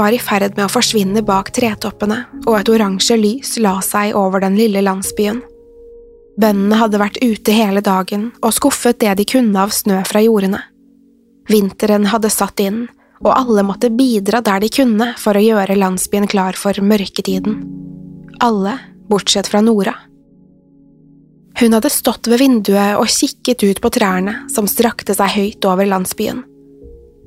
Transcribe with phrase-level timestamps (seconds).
[0.00, 4.42] Var i ferd med å forsvinne bak tretoppene, og et oransje lys la seg over
[4.42, 5.42] den lille landsbyen.
[6.40, 10.62] Bøndene hadde vært ute hele dagen og skuffet det de kunne av snø fra jordene.
[11.50, 12.86] Vinteren hadde satt inn,
[13.20, 17.58] og alle måtte bidra der de kunne for å gjøre landsbyen klar for mørketiden.
[18.40, 18.78] Alle,
[19.10, 19.92] bortsett fra Nora.
[21.60, 25.88] Hun hadde stått ved vinduet og kikket ut på trærne som strakte seg høyt over
[25.90, 26.40] landsbyen.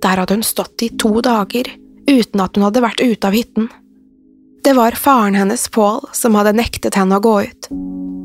[0.02, 1.70] Der hadde hun stått i to dager,
[2.10, 3.70] uten at hun hadde vært ute av hytten.
[4.64, 7.70] Det var faren hennes, Paul, som hadde nektet henne å gå ut.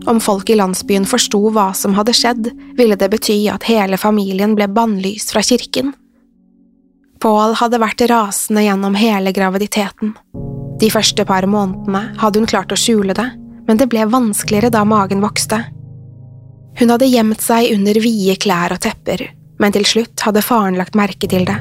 [0.09, 4.55] Om folk i landsbyen forsto hva som hadde skjedd, ville det bety at hele familien
[4.57, 5.93] ble bannlyst fra kirken.
[7.19, 10.15] Paul hadde vært rasende gjennom hele graviditeten.
[10.79, 13.27] De første par månedene hadde hun klart å skjule det,
[13.67, 15.59] men det ble vanskeligere da magen vokste.
[16.79, 19.27] Hun hadde gjemt seg under vide klær og tepper,
[19.59, 21.59] men til slutt hadde faren lagt merke til det.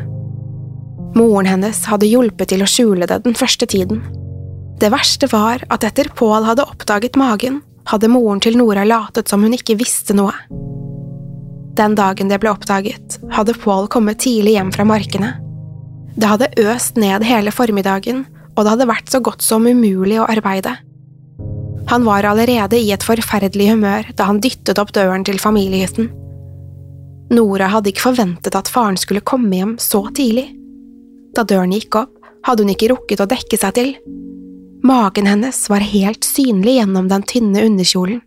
[1.16, 4.04] Moren hennes hadde hjulpet til å skjule det den første tiden.
[4.78, 9.42] Det verste var at etter Paul hadde oppdaget magen, hadde moren til Nora latet som
[9.46, 10.36] hun ikke visste noe.
[11.78, 15.36] Den dagen det ble oppdaget, hadde Paul kommet tidlig hjem fra markene.
[16.18, 18.26] Det hadde øst ned hele formiddagen,
[18.58, 20.74] og det hadde vært så godt som umulig å arbeide.
[21.88, 26.10] Han var allerede i et forferdelig humør da han dyttet opp døren til familiehytten.
[27.32, 30.50] Nora hadde ikke forventet at faren skulle komme hjem så tidlig.
[31.38, 32.16] Da døren gikk opp,
[32.48, 33.92] hadde hun ikke rukket å dekke seg til.
[34.88, 38.24] Magen hennes var helt synlig gjennom den tynne underkjolen.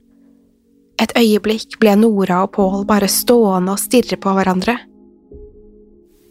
[1.00, 4.76] Et øyeblikk ble Nora og Paul bare stående og stirre på hverandre.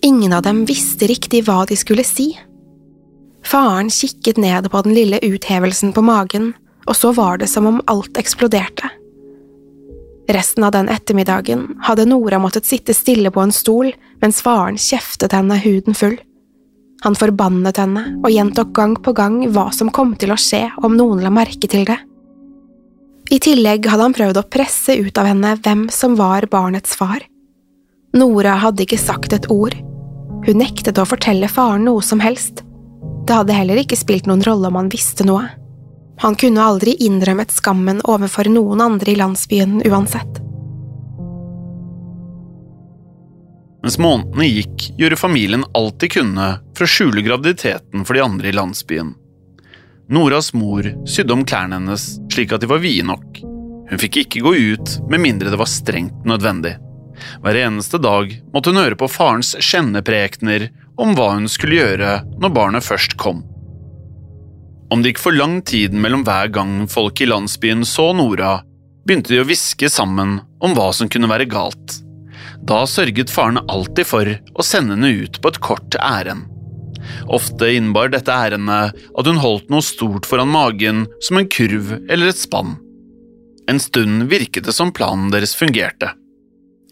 [0.06, 2.29] Ingen av dem visste riktig hva de skulle si.
[3.44, 6.53] Faren kikket ned på den lille uthevelsen på magen,
[6.88, 8.88] og så var det som om alt eksploderte.
[10.29, 13.91] Resten av den ettermiddagen hadde Nora måttet sitte stille på en stol
[14.22, 16.19] mens faren kjeftet henne huden full.
[17.06, 20.98] Han forbannet henne og gjentok gang på gang hva som kom til å skje om
[21.00, 21.98] noen la merke til det.
[23.30, 27.22] I tillegg hadde han prøvd å presse ut av henne hvem som var barnets far.
[28.18, 29.76] Nora hadde ikke sagt et ord.
[30.48, 32.64] Hun nektet å fortelle faren noe som helst.
[33.28, 35.45] Det hadde heller ikke spilt noen rolle om han visste noe.
[36.19, 40.42] Han kunne aldri innrømmet skammen overfor noen andre i landsbyen uansett.
[43.80, 46.48] Mens månedene gikk, gjorde familien alt de kunne
[46.80, 49.12] for å skjule graviditeten for de andre i landsbyen.
[50.10, 53.42] Noras mor sydde om klærne hennes slik at de var vide nok.
[53.90, 56.78] Hun fikk ikke gå ut med mindre det var strengt nødvendig.
[57.44, 62.54] Hver eneste dag måtte hun høre på farens skjenneprekener om hva hun skulle gjøre når
[62.56, 63.44] barnet først kom.
[64.90, 68.62] Om det gikk for lang tid mellom hver gang folk i landsbyen så Nora,
[69.06, 72.00] begynte de å hviske sammen om hva som kunne være galt.
[72.66, 76.48] Da sørget faren alltid for å sende henne ut på et kort ærend.
[77.29, 82.31] Ofte innebar dette ærendet at hun holdt noe stort foran magen, som en kurv eller
[82.31, 82.77] et spann.
[83.69, 86.13] En stund virket det som planen deres fungerte.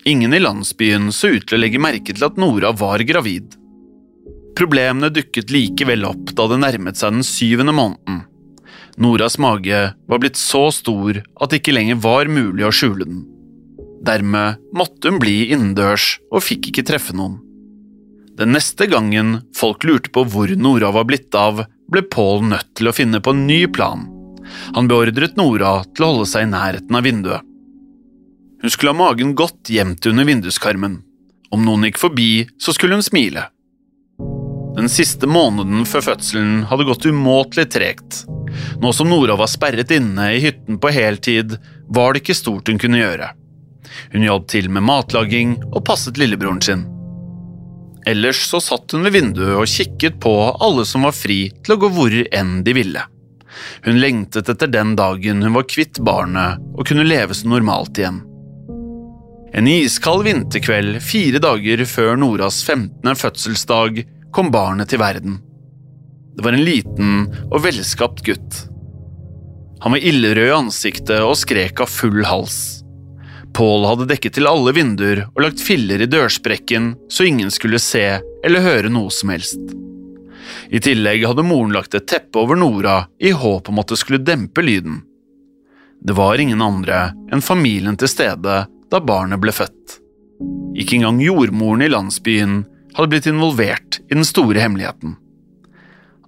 [0.07, 3.57] Ingen i landsbyen så ut til å legge merke til at Nora var gravid.
[4.57, 8.21] Problemene dukket likevel opp da det nærmet seg den syvende måneden.
[8.97, 13.25] Noras mage var blitt så stor at det ikke lenger var mulig å skjule den.
[14.05, 17.37] Dermed måtte hun bli innendørs og fikk ikke treffe noen.
[18.37, 22.89] Den neste gangen folk lurte på hvor Nora var blitt av, ble Paul nødt til
[22.89, 24.03] å finne på en ny plan.
[24.75, 27.45] Han beordret Nora til å holde seg i nærheten av vinduet.
[28.61, 30.99] Hun skulle ha magen godt gjemt under vinduskarmen.
[31.49, 32.31] Om noen gikk forbi,
[32.61, 33.47] så skulle hun smile.
[34.77, 38.19] Den siste måneden før fødselen hadde gått umåtelig tregt.
[38.81, 41.55] Nå som Nora var sperret inne i hytten på heltid,
[41.89, 43.31] var det ikke stort hun kunne gjøre.
[44.13, 46.85] Hun hjalp til med matlaging og passet lillebroren sin.
[48.07, 50.31] Ellers så satt hun ved vinduet og kikket på
[50.63, 53.03] alle som var fri til å gå hvor enn de ville.
[53.83, 58.21] Hun lengtet etter den dagen hun var kvitt barnet og kunne leve som normalt igjen.
[59.57, 63.15] En iskald vinterkveld fire dager før Noras 15.
[63.17, 64.03] fødselsdag
[64.35, 65.39] kom barnet til verden.
[66.37, 67.13] Det var en liten
[67.49, 68.59] og velskapt gutt.
[69.81, 72.76] Han var illerød i ansiktet og skrek av full hals.
[73.53, 78.05] Paul hadde dekket til alle vinduer og lagt filler i dørsprekken så ingen skulle se
[78.45, 79.61] eller høre noe som helst.
[80.69, 84.23] I tillegg hadde moren lagt et teppe over Nora i håp om at det skulle
[84.23, 85.01] dempe lyden.
[85.99, 89.97] Det var ingen andre enn familien til stede da barnet ble født.
[90.77, 92.59] Ikke engang jordmoren i landsbyen
[92.97, 95.15] hadde blitt involvert i den store hemmeligheten.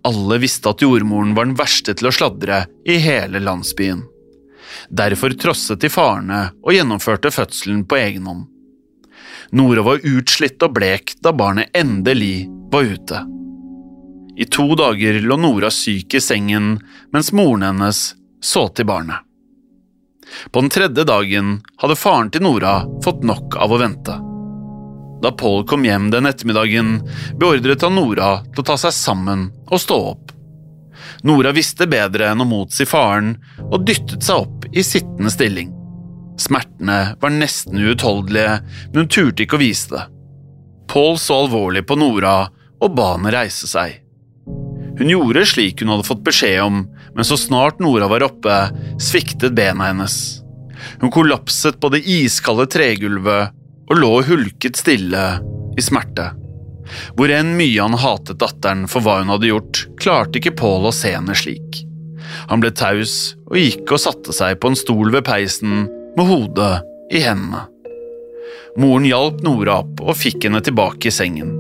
[0.07, 4.05] Alle visste at jordmoren var den verste til å sladre i hele landsbyen.
[4.89, 8.47] Derfor trosset de farene og gjennomførte fødselen på egen hånd.
[9.55, 13.23] Nora var utslitt og blek da barnet endelig var ute.
[14.39, 16.77] I to dager lå Nora syk i sengen
[17.13, 19.25] mens moren hennes så til barnet.
[20.53, 24.15] På den tredje dagen hadde faren til Nora fått nok av å vente.
[25.19, 26.99] Da Paul kom hjem den ettermiddagen,
[27.39, 30.31] beordret han Nora til å ta seg sammen og stå opp.
[31.27, 33.33] Nora visste bedre enn å motsi faren,
[33.67, 35.73] og dyttet seg opp i sittende stilling.
[36.39, 38.59] Smertene var nesten uutholdelige,
[38.91, 40.05] men hun turte ikke å vise det.
[40.89, 42.37] Paul så alvorlig på Nora
[42.79, 43.99] og ba henne reise seg.
[44.99, 46.81] Hun gjorde slik hun hadde fått beskjed om,
[47.15, 48.55] men så snart Nora var oppe,
[48.99, 50.15] sviktet bena hennes.
[50.99, 53.55] Hun kollapset på det iskalde tregulvet
[53.89, 55.25] og lå hulket stille
[55.77, 56.31] i smerte.
[57.17, 60.95] Hvor enn mye han hatet datteren for hva hun hadde gjort, klarte ikke Paul å
[60.95, 61.83] se henne slik.
[62.49, 65.85] Han ble taus og gikk og satte seg på en stol ved peisen
[66.17, 66.79] med hodet
[67.13, 67.65] i hendene.
[68.79, 71.55] Moren hjalp Nora opp og fikk henne tilbake i sengen.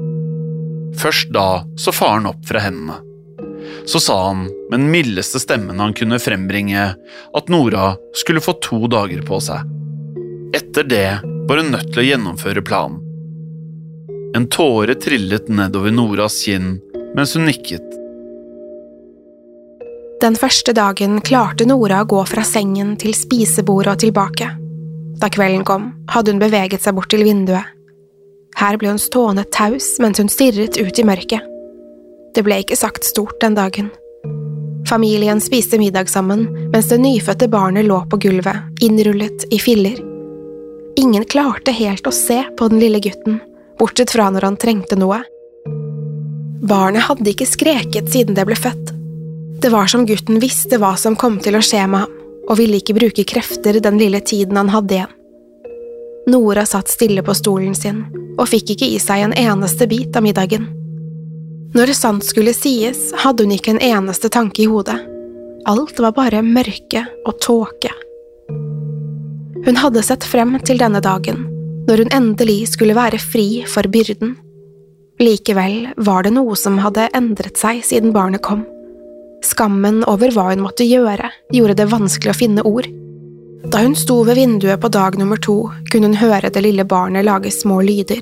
[0.99, 2.99] Først da så faren opp fra hendene.
[3.89, 6.85] Så sa han med den mildeste stemmen han kunne frembringe,
[7.35, 9.65] at Nora skulle få to dager på seg.
[10.55, 13.01] Etter det var hun nødt til å gjennomføre planen.
[14.35, 16.79] En tåre trillet nedover Noras kinn
[17.15, 17.85] mens hun nikket.
[20.21, 24.49] Den første dagen klarte Nora å gå fra sengen til spisebordet og tilbake.
[25.19, 27.65] Da kvelden kom, hadde hun beveget seg bort til vinduet.
[28.59, 31.49] Her ble hun stående taus mens hun stirret ut i mørket.
[32.35, 33.89] Det ble ikke sagt stort den dagen.
[34.89, 39.97] Familien spiste middag sammen mens det nyfødte barnet lå på gulvet, innrullet i filler.
[40.99, 43.39] Ingen klarte helt å se på den lille gutten,
[43.79, 45.21] bortsett fra når han trengte noe.
[46.69, 48.93] Barnet hadde ikke skreket siden det ble født.
[49.59, 52.17] Det var som gutten visste hva som kom til å skje med ham,
[52.49, 55.15] og ville ikke bruke krefter den lille tiden han hadde igjen.
[56.29, 58.03] Nora satt stille på stolen sin
[58.39, 60.67] og fikk ikke i seg en eneste bit av middagen.
[61.75, 64.97] Når sant skulle sies, hadde hun ikke en eneste tanke i hodet.
[65.69, 67.91] Alt var bare mørke og tåke.
[69.65, 71.43] Hun hadde sett frem til denne dagen,
[71.89, 74.35] når hun endelig skulle være fri for byrden.
[75.19, 78.61] Likevel var det noe som hadde endret seg siden barnet kom.
[79.43, 82.87] Skammen over hva hun måtte gjøre, gjorde det vanskelig å finne ord.
[83.73, 87.25] Da hun sto ved vinduet på dag nummer to, kunne hun høre det lille barnet
[87.27, 88.21] lage små lyder.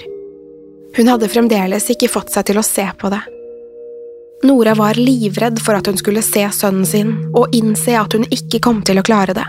[0.98, 3.22] Hun hadde fremdeles ikke fått seg til å se på det.
[4.48, 8.62] Nora var livredd for at hun skulle se sønnen sin og innse at hun ikke
[8.64, 9.46] kom til å klare det.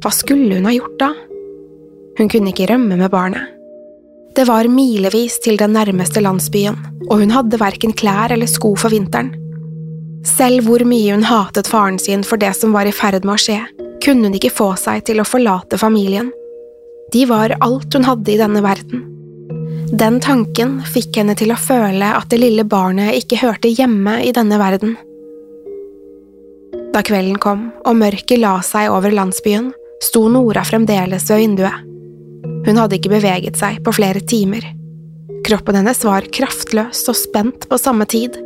[0.00, 1.10] Hva skulle hun ha gjort da?
[2.20, 3.48] Hun kunne ikke rømme med barnet.
[4.36, 6.76] Det var milevis til den nærmeste landsbyen,
[7.08, 9.32] og hun hadde verken klær eller sko for vinteren.
[10.28, 13.40] Selv hvor mye hun hatet faren sin for det som var i ferd med å
[13.40, 13.56] skje,
[14.04, 16.28] kunne hun ikke få seg til å forlate familien.
[17.10, 19.08] De var alt hun hadde i denne verden.
[19.90, 24.36] Den tanken fikk henne til å føle at det lille barnet ikke hørte hjemme i
[24.36, 24.98] denne verden.
[26.92, 29.72] Da kvelden kom og mørket la seg over landsbyen,
[30.04, 31.89] sto Nora fremdeles ved vinduet.
[32.66, 34.64] Hun hadde ikke beveget seg på flere timer.
[35.46, 38.36] Kroppen hennes var kraftløs og spent på samme tid.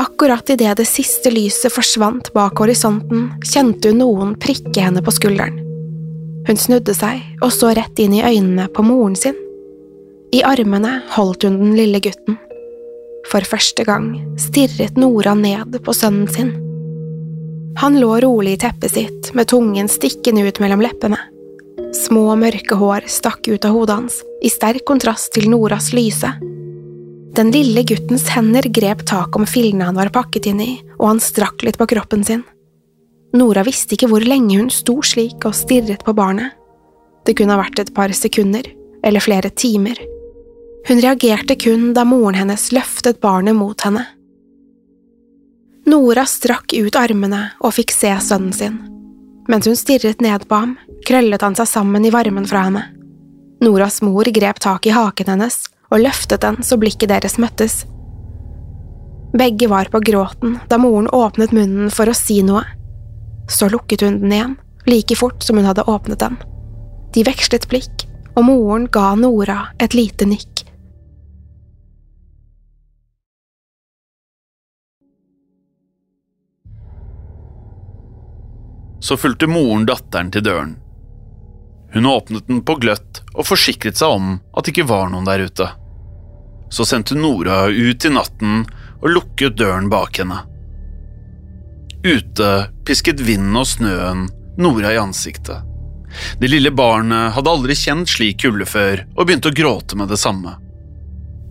[0.00, 5.58] Akkurat idet det siste lyset forsvant bak horisonten, kjente hun noen prikke henne på skulderen.
[6.48, 9.36] Hun snudde seg og så rett inn i øynene på moren sin.
[10.32, 12.38] I armene holdt hun den lille gutten.
[13.30, 16.54] For første gang stirret Nora ned på sønnen sin.
[17.80, 21.18] Han lå rolig i teppet sitt med tungen stikkende ut mellom leppene.
[21.92, 26.28] Små, mørke hår stakk ut av hodet hans, i sterk kontrast til Noras lyse.
[27.34, 30.70] Den lille guttens hender grep tak om fillene han var pakket inn i,
[31.00, 32.44] og han strakk litt på kroppen sin.
[33.34, 36.54] Nora visste ikke hvor lenge hun sto slik og stirret på barnet.
[37.26, 38.66] Det kunne ha vært et par sekunder,
[39.06, 39.98] eller flere timer.
[40.88, 44.06] Hun reagerte kun da moren hennes løftet barnet mot henne.
[45.90, 48.78] Nora strakk ut armene og fikk se sønnen sin.
[49.50, 50.76] Mens hun stirret ned på ham,
[51.06, 52.84] krøllet han seg sammen i varmen fra henne.
[53.60, 57.82] Noras mor grep tak i haken hennes og løftet den så blikket deres møttes.
[59.36, 62.64] Begge var på gråten da moren åpnet munnen for å si noe.
[63.50, 66.38] Så lukket hun den igjen, like fort som hun hadde åpnet den.
[67.14, 68.06] De vekslet blikk,
[68.38, 70.64] og moren ga Nora et lite nikk.
[79.00, 80.76] Så fulgte moren datteren til døren.
[81.92, 85.42] Hun åpnet den på gløtt og forsikret seg om at det ikke var noen der
[85.46, 85.66] ute.
[86.70, 88.62] Så sendte Nora ut i natten
[89.00, 90.44] og lukket døren bak henne.
[92.06, 92.50] Ute
[92.86, 94.28] pisket vinden og snøen
[94.60, 95.66] Nora i ansiktet.
[96.38, 100.18] Det lille barnet hadde aldri kjent slik kulde før og begynte å gråte med det
[100.20, 100.56] samme.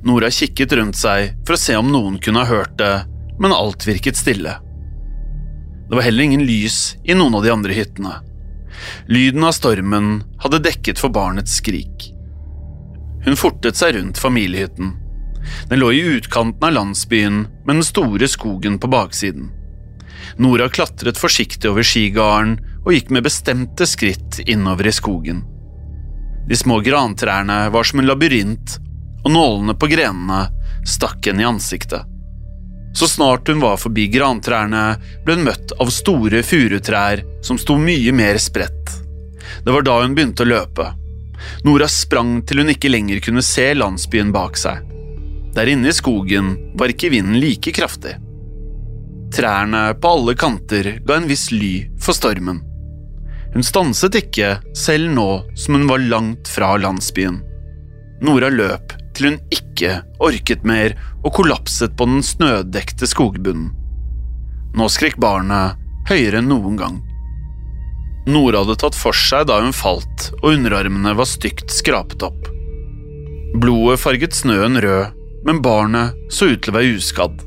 [0.07, 2.93] Nora kikket rundt seg for å se om noen kunne ha hørt det,
[3.39, 4.55] men alt virket stille.
[5.89, 8.13] Det var heller ingen lys i noen av de andre hyttene.
[9.07, 12.09] Lyden av stormen hadde dekket for barnets skrik.
[13.25, 14.93] Hun fortet seg rundt familiehytten.
[15.69, 19.49] Den lå i utkanten av landsbyen med den store skogen på baksiden.
[20.37, 25.43] Nora klatret forsiktig over skigarden og gikk med bestemte skritt innover i skogen.
[26.49, 28.77] De små grantrærne var som en labyrint,
[29.23, 30.47] og nålene på grenene
[30.87, 32.08] stakk henne i ansiktet.
[32.93, 38.13] Så snart hun var forbi grantrærne, ble hun møtt av store furutrær som sto mye
[38.15, 38.95] mer spredt.
[39.63, 40.87] Det var da hun begynte å løpe.
[41.63, 44.81] Nora sprang til hun ikke lenger kunne se landsbyen bak seg.
[45.55, 48.17] Der inne i skogen var ikke vinden like kraftig.
[49.33, 52.63] Trærne på alle kanter ga en viss ly for stormen.
[53.53, 57.39] Hun stanset ikke, selv nå som hun var langt fra landsbyen.
[58.21, 63.73] Nora løp til hun ikke orket mer og kollapset på den snødekte skogbunnen.
[64.79, 66.97] Nå skrek barnet høyere enn noen gang.
[68.29, 72.49] Nora hadde tatt for seg da hun falt, og underarmene var stygt skrapet opp.
[73.59, 75.15] Blodet farget snøen rød,
[75.47, 77.39] men barnet så ut til å være uskadd.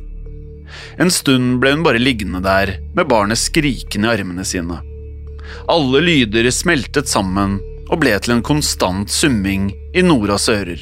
[1.00, 4.80] En stund ble hun bare liggende der med barnet skrikende i armene sine.
[5.70, 7.60] Alle lyder smeltet sammen
[7.92, 10.80] og ble til en konstant summing i Noras ører.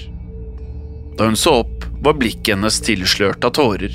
[1.21, 3.93] Da hun så opp, var blikket hennes tilslørt av tårer.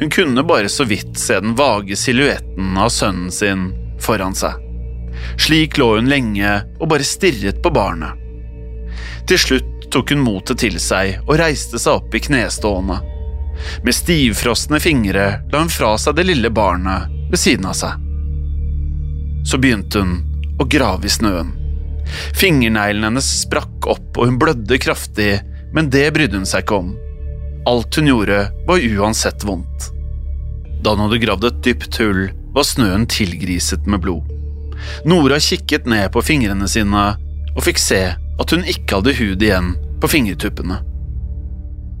[0.00, 3.66] Hun kunne bare så vidt se den vage silhuetten av sønnen sin
[4.00, 4.56] foran seg.
[5.36, 8.16] Slik lå hun lenge og bare stirret på barnet.
[9.28, 13.02] Til slutt tok hun motet til seg og reiste seg opp i knestående.
[13.84, 18.00] Med stivfrosne fingre la hun fra seg det lille barnet ved siden av seg.
[19.44, 20.22] Så begynte hun
[20.56, 21.52] å grave i snøen.
[22.32, 25.34] Fingerneglene hennes sprakk opp og hun blødde kraftig
[25.74, 26.94] men det brydde hun seg ikke om.
[27.68, 29.90] Alt hun gjorde, var uansett vondt.
[30.84, 34.30] Da hun hadde gravd et dypt hull, var snøen tilgriset med blod.
[35.08, 37.04] Nora kikket ned på fingrene sine
[37.54, 40.80] og fikk se at hun ikke hadde hud igjen på fingertuppene.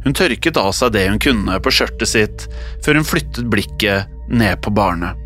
[0.04, 2.46] Hun tørket av seg det hun kunne på skjørtet sitt,
[2.84, 5.16] før hun flyttet blikket ned på barnet.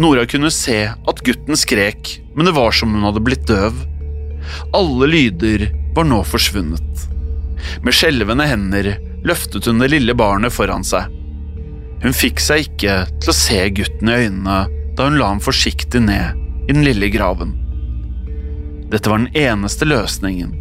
[0.00, 3.76] Nora kunne se at gutten skrek, men det var som hun hadde blitt døv.
[4.76, 7.15] Alle lyder var nå forsvunnet.
[7.84, 8.92] Med skjelvende hender
[9.26, 11.12] løftet hun det lille barnet foran seg.
[12.02, 14.58] Hun fikk seg ikke til å se gutten i øynene
[14.96, 17.54] da hun la ham forsiktig ned i den lille graven.
[18.90, 20.54] Dette var den eneste løsningen.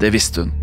[0.00, 0.54] Det visste hun.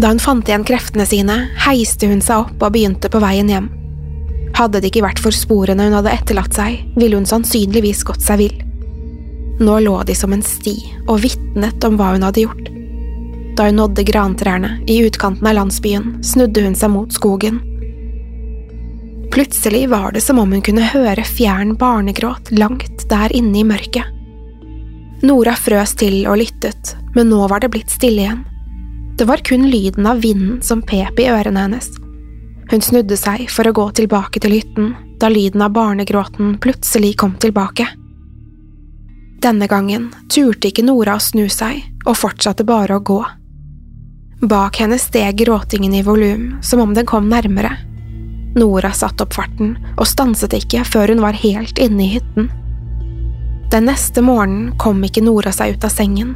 [0.00, 1.36] Da hun fant igjen kreftene sine,
[1.66, 3.68] heiste hun seg opp og begynte på veien hjem.
[4.56, 8.40] Hadde det ikke vært for sporene hun hadde etterlatt seg, ville hun sannsynligvis gått seg
[8.40, 8.58] vill.
[9.60, 10.76] Nå lå de som en sti
[11.06, 12.70] og vitnet om hva hun hadde gjort.
[13.58, 17.60] Da hun nådde grantrærne i utkanten av landsbyen, snudde hun seg mot skogen.
[19.30, 24.08] Plutselig var det som om hun kunne høre fjern barnegråt langt der inne i mørket.
[25.22, 28.42] Nora frøs til og lyttet, men nå var det blitt stille igjen.
[29.20, 31.92] Det var kun lyden av vinden som pep i ørene hennes.
[32.70, 37.36] Hun snudde seg for å gå tilbake til hytten, da lyden av barnegråten plutselig kom
[37.36, 37.84] tilbake.
[39.40, 43.20] Denne gangen turte ikke Nora å snu seg, og fortsatte bare å gå.
[44.50, 47.70] Bak henne steg gråtingen i volum, som om den kom nærmere.
[48.56, 52.50] Nora satte opp farten og stanset ikke før hun var helt inne i hytten.
[53.72, 56.34] Den neste morgenen kom ikke Nora seg ut av sengen.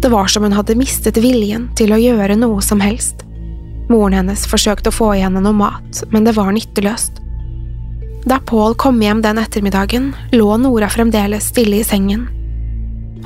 [0.00, 3.24] Det var som hun hadde mistet viljen til å gjøre noe som helst.
[3.90, 7.20] Moren hennes forsøkte å få i henne noe mat, men det var nytteløst.
[8.24, 12.28] Da Paul kom hjem den ettermiddagen, lå Nora fremdeles stille i sengen.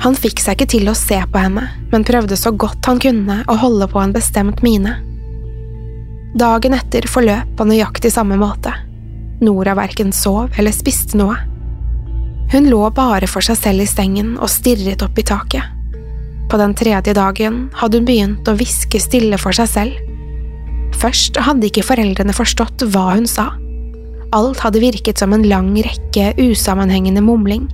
[0.03, 3.41] Han fikk seg ikke til å se på henne, men prøvde så godt han kunne
[3.47, 4.97] å holde på en bestemt mine.
[6.39, 8.73] Dagen etter forløp på nøyaktig samme måte.
[9.43, 11.37] Nora verken sov eller spiste noe.
[12.51, 15.63] Hun lå bare for seg selv i sengen og stirret opp i taket.
[16.49, 20.05] På den tredje dagen hadde hun begynt å hviske stille for seg selv.
[20.99, 23.51] Først hadde ikke foreldrene forstått hva hun sa.
[24.35, 27.65] Alt hadde virket som en lang rekke usammenhengende mumling.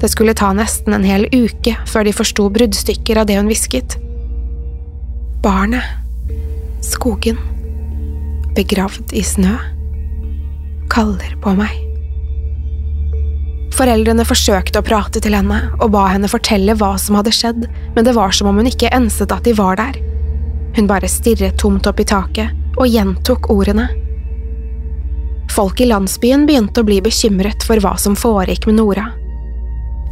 [0.00, 3.96] Det skulle ta nesten en hel uke før de forsto bruddstykker av det hun hvisket.
[5.44, 5.84] Barnet.
[6.84, 7.38] Skogen.
[8.56, 9.54] Begravd i snø.
[10.92, 11.72] Kaller på meg.
[13.76, 18.04] Foreldrene forsøkte å prate til henne og ba henne fortelle hva som hadde skjedd, men
[18.04, 19.96] det var som om hun ikke enset at de var der.
[20.76, 23.88] Hun bare stirret tomt opp i taket og gjentok ordene.
[25.50, 29.08] Folk i landsbyen begynte å bli bekymret for hva som foregikk med Nora.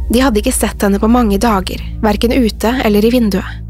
[0.09, 3.65] De hadde ikke sett henne på mange dager, verken ute eller i vinduet.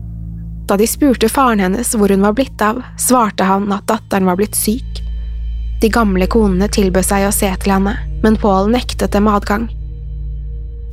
[0.69, 4.37] Da de spurte faren hennes hvor hun var blitt av, svarte han at datteren var
[4.39, 5.01] blitt syk.
[5.81, 9.67] De gamle konene tilbød seg å se til henne, men Paul nektet dem adgang.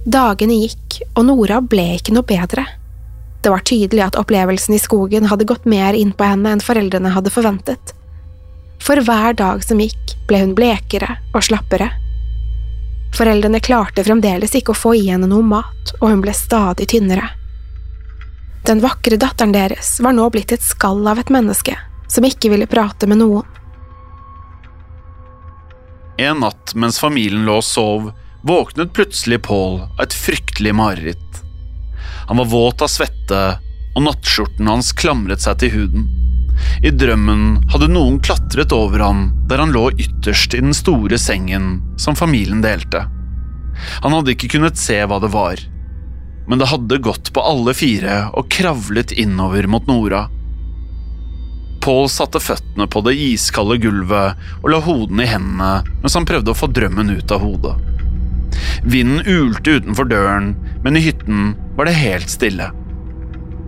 [0.07, 2.65] Dagene gikk, og Nora ble ikke noe bedre.
[3.43, 7.13] Det var tydelig at opplevelsen i skogen hadde gått mer inn på henne enn foreldrene
[7.15, 7.93] hadde forventet.
[8.87, 11.89] For hver dag som gikk, ble hun blekere og slappere.
[13.17, 17.33] Foreldrene klarte fremdeles ikke å få i henne noe mat, og hun ble stadig tynnere.
[18.67, 21.75] Den vakre datteren deres var nå blitt et skall av et menneske
[22.11, 23.47] som ikke ville prate med noen.
[26.23, 28.11] En natt mens familien lå og sov,
[28.47, 31.43] våknet plutselig Paul av et fryktelig mareritt.
[32.31, 33.43] Han var våt av svette,
[33.97, 36.07] og nattskjorten hans klamret seg til huden.
[36.83, 41.81] I drømmen hadde noen klatret over ham der han lå ytterst i den store sengen
[42.01, 43.07] som familien delte.
[44.05, 45.61] Han hadde ikke kunnet se hva det var,
[46.49, 50.27] men det hadde gått på alle fire og kravlet innover mot Nora.
[51.83, 56.51] Paul satte føttene på det iskalde gulvet og la hodene i hendene mens han prøvde
[56.51, 57.77] å få drømmen ut av hodet.
[58.87, 62.71] Vinden ulte utenfor døren, men i hytten var det helt stille.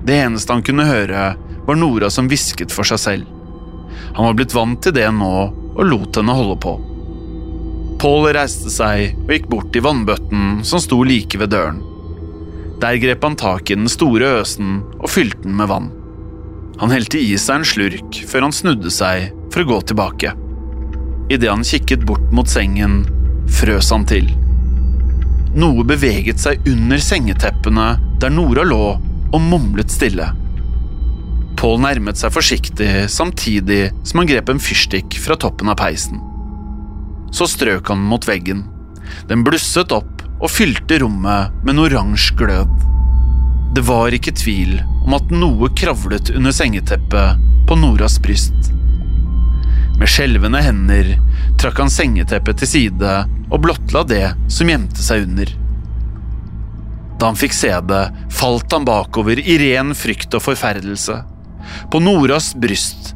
[0.07, 1.35] Det eneste han kunne høre,
[1.69, 3.33] var Nora som hvisket for seg selv.
[4.17, 6.73] Han var blitt vant til det nå og lot henne holde på.
[8.01, 11.83] Paul reiste seg og gikk bort til vannbøtten som sto like ved døren.
[12.81, 15.91] Der grep han tak i den store øsen og fylte den med vann.
[16.81, 20.33] Han helte i seg en slurk før han snudde seg for å gå tilbake.
[21.29, 23.03] Idet han kikket bort mot sengen,
[23.61, 24.31] frøs han til.
[25.59, 27.91] Noe beveget seg under sengeteppene
[28.23, 30.31] der Nora lå og mumlet stille.
[31.59, 36.21] Paul nærmet seg forsiktig samtidig som han grep en fyrstikk fra toppen av peisen.
[37.35, 38.63] Så strøk han mot veggen.
[39.27, 42.71] Den blusset opp og fylte rommet med en oransje glød.
[43.75, 48.71] Det var ikke tvil om at noe kravlet under sengeteppet på Noras bryst.
[49.99, 51.17] Med skjelvende hender
[51.59, 53.15] trakk han sengeteppet til side
[53.49, 55.51] og blottla det som gjemte seg under.
[57.19, 61.19] Da han fikk se det, falt han bakover i ren frykt og forferdelse.
[61.93, 63.15] På Noras bryst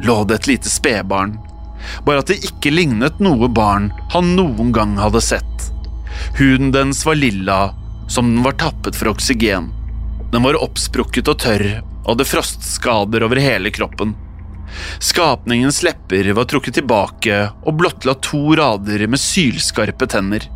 [0.00, 1.36] lå det et lite spedbarn,
[2.04, 5.68] bare at det ikke lignet noe barn han noen gang hadde sett.
[6.38, 7.60] Huden dens var lilla,
[8.08, 9.70] som den var tappet for oksygen.
[10.32, 14.14] Den var oppsprukket og tørr og hadde frostskader over hele kroppen.
[15.02, 20.46] Skapningens lepper var trukket tilbake og blottla to rader med sylskarpe tenner.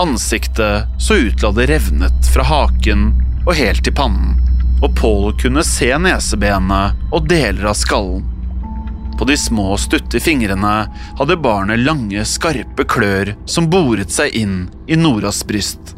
[0.00, 3.10] Ansiktet så ut til å ha revnet fra haken
[3.44, 4.40] og helt til pannen
[4.82, 8.26] og Paul kunne se nesebenet og deler av skallen.
[9.18, 10.74] På de små, stutte fingrene
[11.18, 14.56] hadde barnet lange, skarpe klør som boret seg inn
[14.90, 15.94] i Noras bryst.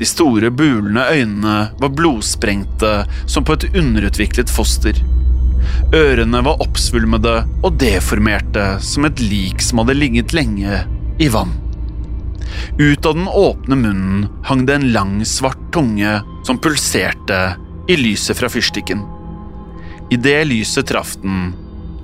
[0.00, 4.98] De store, bulende øynene var blodsprengte som på et underutviklet foster.
[5.94, 10.82] Ørene var oppsvulmede og deformerte som et lik som hadde ligget lenge
[11.22, 11.54] i vann.
[12.80, 17.40] Ut av den åpne munnen hang det en lang, svart tunge som pulserte
[17.88, 19.02] i lyset fra fyrstikken.
[20.12, 21.54] Idet lyset traff den,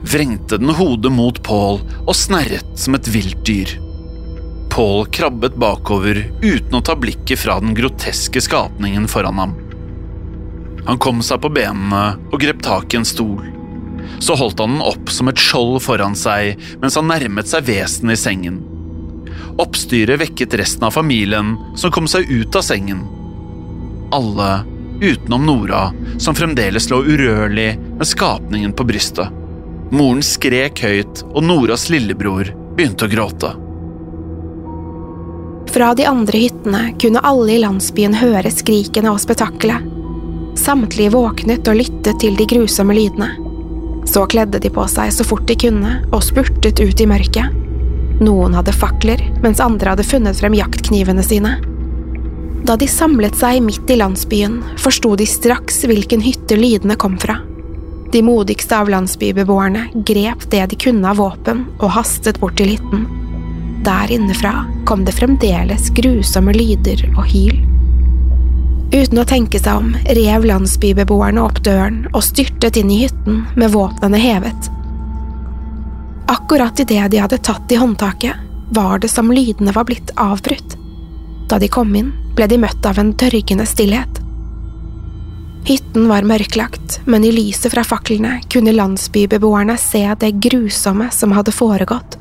[0.02, 3.74] vrengte den hodet mot Paul og snerret som et vilt dyr.
[4.72, 9.54] Paul krabbet bakover uten å ta blikket fra den groteske skapningen foran ham.
[10.86, 13.42] Han kom seg på benene og grep tak i en stol.
[14.24, 18.16] Så holdt han den opp som et skjold foran seg mens han nærmet seg vesenet
[18.16, 18.62] i sengen.
[19.58, 23.02] Oppstyret vekket resten av familien, som kom seg ut av sengen.
[24.10, 24.64] Alle
[25.00, 29.28] utenom Nora, som fremdeles lå urørlig med skapningen på brystet.
[29.90, 33.52] Moren skrek høyt, og Noras lillebror begynte å gråte.
[35.68, 39.84] Fra de andre hyttene kunne alle i landsbyen høre skrikene og spetakkelet.
[40.58, 43.30] Samtlige våknet og lyttet til de grusomme lydene.
[44.08, 47.52] Så kledde de på seg så fort de kunne og spurtet ut i mørket.
[48.24, 51.58] Noen hadde fakler, mens andre hadde funnet frem jaktknivene sine.
[52.66, 57.38] Da de samlet seg midt i landsbyen, forsto de straks hvilken hytte lydene kom fra.
[58.12, 63.04] De modigste av landsbybeboerne grep det de kunne av våpen og hastet bort til hytten.
[63.84, 67.58] Der innefra kom det fremdeles grusomme lyder og hyl.
[68.88, 73.74] Uten å tenke seg om rev landsbybeboerne opp døren og styrtet inn i hytten med
[73.74, 74.70] våpnene hevet.
[76.28, 78.36] Akkurat idet de hadde tatt i håndtaket,
[78.72, 80.76] var det som lydene var blitt avbrutt.
[81.48, 84.22] Da de kom inn, ble de møtt av en tørgende stillhet.
[85.68, 91.52] Hytten var mørklagt, men i lyset fra faklene kunne landsbybeboerne se det grusomme som hadde
[91.52, 92.16] foregått.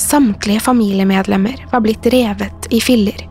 [0.00, 3.26] Samtlige familiemedlemmer var blitt revet i filler.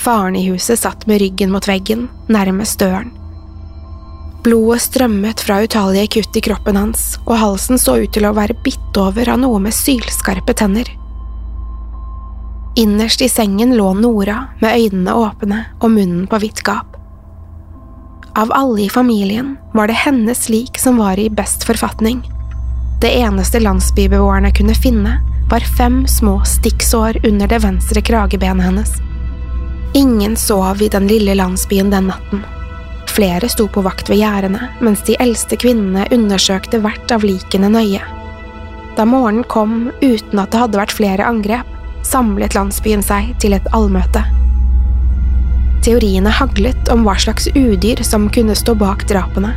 [0.00, 3.10] Faren i huset satt med ryggen mot veggen, nærmest døren.
[4.44, 8.56] Blodet strømmet fra utallige kutt i kroppen hans, og halsen så ut til å være
[8.64, 10.88] bitt over av noe med sylskarpe tenner.
[12.74, 16.96] Innerst i sengen lå Nora med øynene åpne og munnen på vidt gap.
[18.38, 22.22] Av alle i familien var det hennes lik som var i best forfatning.
[23.00, 25.16] Det eneste landsbybeboerne kunne finne,
[25.50, 28.92] var fem små stikksår under det venstre kragebenet hennes.
[29.94, 32.44] Ingen sov i den lille landsbyen den natten.
[33.10, 38.04] Flere sto på vakt ved gjerdene, mens de eldste kvinnene undersøkte hvert av likene nøye.
[38.94, 41.66] Da morgenen kom uten at det hadde vært flere angrep,
[42.06, 44.22] samlet landsbyen seg til et allmøte.
[45.84, 49.54] Teoriene haglet om hva slags udyr som kunne stå bak drapene.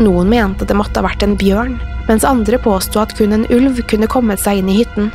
[0.00, 1.76] Noen mente det måtte ha vært en bjørn,
[2.08, 5.10] mens andre påsto at kun en ulv kunne kommet seg inn i hytten.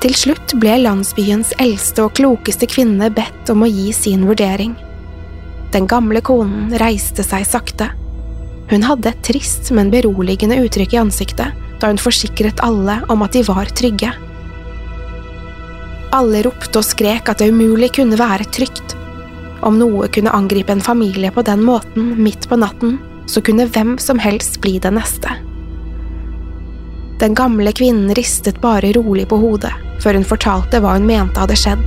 [0.00, 4.72] Til slutt ble landsbyens eldste og klokeste kvinne bedt om å gi sin vurdering.
[5.74, 7.90] Den gamle konen reiste seg sakte.
[8.70, 13.34] Hun hadde et trist, men beroligende uttrykk i ansiktet da hun forsikret alle om at
[13.34, 14.12] de var trygge.
[16.16, 18.96] Alle ropte og skrek at det umulig kunne være trygt.
[19.62, 22.98] Om noe kunne angripe en familie på den måten midt på natten,
[23.30, 25.30] så kunne hvem som helst bli den neste.
[27.20, 31.58] Den gamle kvinnen ristet bare rolig på hodet før hun fortalte hva hun mente hadde
[31.60, 31.82] skjedd.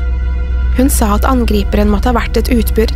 [0.78, 2.94] Hun sa at angriperen måtte ha vært et utbyrd.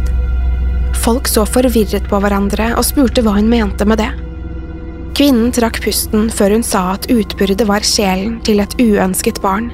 [1.02, 4.12] Folk så forvirret på hverandre og spurte hva hun mente med det.
[5.18, 9.72] Kvinnen trakk pusten før hun sa at utbyrdet var sjelen til et uønsket barn.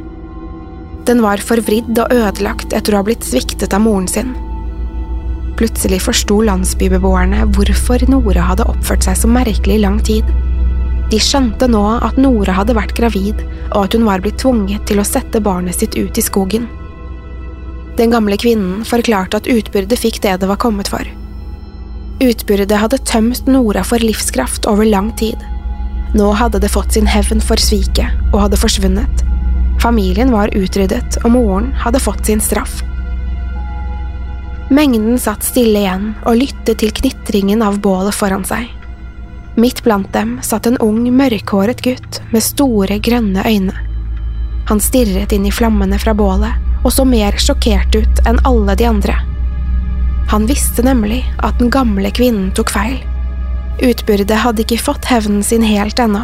[1.07, 4.31] Den var forvridd og ødelagt etter å ha blitt sviktet av moren sin.
[5.59, 10.29] Plutselig forsto landsbybeboerne hvorfor Nora hadde oppført seg så merkelig i lang tid.
[11.11, 15.01] De skjønte nå at Nora hadde vært gravid, og at hun var blitt tvunget til
[15.01, 16.69] å sette barnet sitt ut i skogen.
[17.99, 21.05] Den gamle kvinnen forklarte at utbyrdet fikk det det var kommet for.
[22.23, 25.37] Utbyrdet hadde tømt Nora for livskraft over lang tid.
[26.17, 29.32] Nå hadde det fått sin hevn for sviket og hadde forsvunnet.
[29.83, 32.79] Familien var utryddet, og moren hadde fått sin straff.
[34.71, 38.69] Mengden satt stille igjen og lyttet til knitringen av bålet foran seg.
[39.59, 43.75] Midt blant dem satt en ung, mørkhåret gutt med store, grønne øyne.
[44.71, 48.87] Han stirret inn i flammene fra bålet og så mer sjokkert ut enn alle de
[48.87, 49.17] andre.
[50.31, 52.97] Han visste nemlig at den gamle kvinnen tok feil.
[53.83, 56.23] Utbyrdet hadde ikke fått hevnen sin helt ennå.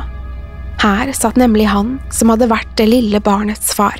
[0.79, 3.99] Her satt nemlig han som hadde vært det lille barnets far.